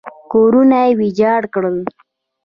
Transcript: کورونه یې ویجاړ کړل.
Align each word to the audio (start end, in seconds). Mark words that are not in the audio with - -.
کورونه 0.31 0.79
یې 0.85 0.95
ویجاړ 0.99 1.41
کړل. 1.53 1.77